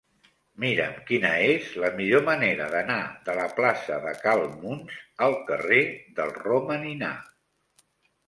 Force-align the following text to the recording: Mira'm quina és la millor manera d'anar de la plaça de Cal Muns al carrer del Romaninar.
Mira'm 0.61 0.93
quina 1.09 1.31
és 1.49 1.67
la 1.81 1.89
millor 1.97 2.23
manera 2.29 2.69
d'anar 2.71 2.97
de 3.27 3.35
la 3.39 3.45
plaça 3.59 3.99
de 4.05 4.13
Cal 4.23 4.41
Muns 4.63 4.97
al 5.25 5.37
carrer 5.51 5.83
del 6.21 6.31
Romaninar. 6.39 7.13